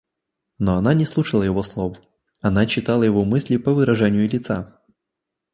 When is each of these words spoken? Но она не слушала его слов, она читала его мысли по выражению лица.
Но 0.57 0.77
она 0.77 0.95
не 0.95 1.05
слушала 1.05 1.43
его 1.43 1.61
слов, 1.61 1.99
она 2.41 2.65
читала 2.65 3.03
его 3.03 3.23
мысли 3.23 3.57
по 3.57 3.71
выражению 3.71 4.27
лица. 4.27 4.81